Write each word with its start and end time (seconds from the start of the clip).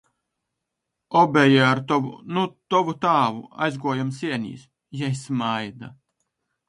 Obeji 1.21 1.59
ar 1.71 1.81
tovu, 1.91 2.13
nu, 2.37 2.45
tovu 2.75 2.95
tāvu 3.05 3.45
aizguojom 3.67 4.11
sienīs. 4.21 4.65
Jei 5.03 5.13
smaida. 5.25 5.93